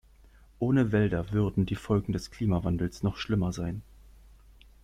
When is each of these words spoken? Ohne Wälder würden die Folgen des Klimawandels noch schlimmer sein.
Ohne 0.57 0.91
Wälder 0.91 1.29
würden 1.31 1.67
die 1.67 1.75
Folgen 1.75 2.11
des 2.11 2.31
Klimawandels 2.31 3.03
noch 3.03 3.17
schlimmer 3.17 3.53
sein. 3.53 3.83